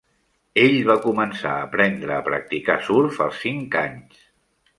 Ell 0.61 0.77
va 0.87 0.95
començar 1.03 1.51
a 1.57 1.67
aprendre 1.67 2.15
a 2.15 2.23
practicar 2.31 2.79
surf 2.89 3.21
als 3.27 3.45
cinc 3.45 3.79
anys. 3.85 4.27